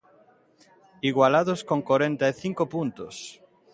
[1.11, 3.15] Igualados con corenta e cinco puntos.